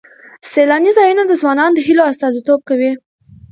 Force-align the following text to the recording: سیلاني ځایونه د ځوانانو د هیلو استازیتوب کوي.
سیلاني 0.51 0.91
ځایونه 0.97 1.23
د 1.25 1.31
ځوانانو 1.41 1.75
د 1.75 1.79
هیلو 1.87 2.03
استازیتوب 2.11 2.59
کوي. 2.69 2.91